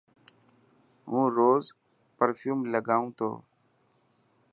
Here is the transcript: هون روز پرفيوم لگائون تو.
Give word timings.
هون 1.11 1.25
روز 1.37 1.63
پرفيوم 2.17 2.59
لگائون 2.73 3.09
تو. 3.17 3.29